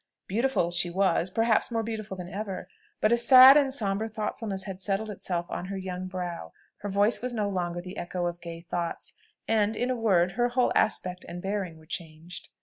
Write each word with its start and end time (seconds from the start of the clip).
Beautiful 0.27 0.71
she 0.71 0.89
was, 0.89 1.29
perhaps 1.29 1.69
more 1.69 1.83
beautiful 1.83 2.17
than 2.17 2.27
ever; 2.27 2.67
but 3.01 3.11
a 3.11 3.17
sad 3.17 3.55
and 3.55 3.71
sombre 3.71 4.09
thoughtfulness 4.09 4.63
had 4.63 4.81
settled 4.81 5.11
itself 5.11 5.45
on 5.51 5.65
her 5.65 5.77
young 5.77 6.07
brow, 6.07 6.53
her 6.77 6.89
voice 6.89 7.21
was 7.21 7.35
no 7.35 7.47
longer 7.47 7.81
the 7.81 7.97
echo 7.97 8.25
of 8.25 8.41
gay 8.41 8.61
thoughts, 8.61 9.13
and, 9.47 9.75
in 9.75 9.91
a 9.91 9.95
word, 9.95 10.31
her 10.31 10.49
whole 10.49 10.71
aspect 10.73 11.23
and 11.29 11.39
bearing 11.39 11.77
were 11.77 11.85
changed. 11.85 12.49